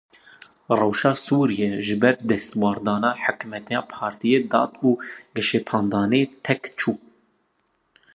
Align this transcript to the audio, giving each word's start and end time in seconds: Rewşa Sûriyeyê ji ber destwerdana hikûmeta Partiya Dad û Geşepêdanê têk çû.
Rewşa 0.79 1.11
Sûriyeyê 1.25 1.69
ji 1.85 1.95
ber 2.01 2.15
destwerdana 2.29 3.11
hikûmeta 3.23 3.79
Partiya 3.93 4.39
Dad 4.51 4.73
û 4.87 4.89
Geşepêdanê 5.35 6.21
têk 6.45 6.63
çû. 6.79 6.91